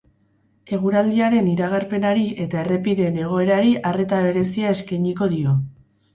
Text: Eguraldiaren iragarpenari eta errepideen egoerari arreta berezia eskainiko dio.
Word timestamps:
Eguraldiaren 0.77 1.49
iragarpenari 1.51 2.23
eta 2.47 2.59
errepideen 2.63 3.21
egoerari 3.27 3.75
arreta 3.93 4.25
berezia 4.31 4.75
eskainiko 4.79 5.31
dio. 5.37 5.57